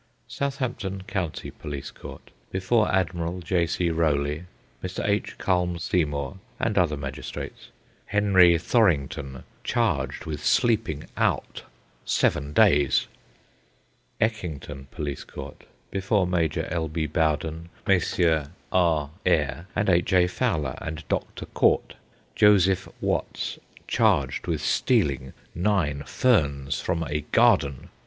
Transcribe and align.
Southampton 0.27 1.03
County 1.03 1.51
Police 1.51 1.91
Court. 1.91 2.31
Before 2.51 2.91
Admiral 2.91 3.39
J. 3.41 3.67
C. 3.67 3.91
Rowley, 3.91 4.45
Mr. 4.83 5.07
H. 5.07 5.09
H. 5.33 5.37
Culme 5.37 5.77
Seymour, 5.79 6.37
and 6.59 6.75
other 6.75 6.97
magistrates. 6.97 7.67
Henry 8.07 8.55
Thorrington, 8.57 9.43
charged 9.63 10.25
with 10.25 10.43
sleeping 10.43 11.03
out. 11.17 11.61
Seven 12.03 12.51
days. 12.51 13.05
Eckington 14.19 14.87
Police 14.89 15.23
Court. 15.23 15.65
Before 15.91 16.25
Major 16.25 16.67
L. 16.71 16.87
B. 16.87 17.05
Bowden, 17.05 17.69
Messrs. 17.85 18.47
R. 18.71 19.11
Eyre, 19.23 19.67
and 19.75 19.87
H. 19.87 20.13
A. 20.13 20.25
Fowler, 20.25 20.79
and 20.81 21.07
Dr. 21.09 21.45
Court. 21.45 21.93
Joseph 22.35 22.89
Watts, 23.01 23.59
charged 23.87 24.47
with 24.47 24.61
stealing 24.63 25.33
nine 25.53 26.01
ferns 26.07 26.79
from 26.81 27.03
a 27.03 27.21
garden. 27.31 27.89